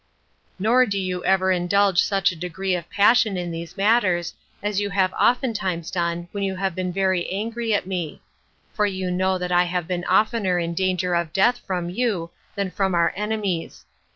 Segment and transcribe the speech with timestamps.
[0.57, 4.89] Nor do you ever indulge such a degree of passion in these matters, as you
[4.89, 8.23] have oftentimes done when you have been very angry at me;
[8.73, 12.71] for you know that I have been oftener in danger of death from you than
[12.71, 13.85] from our enemies.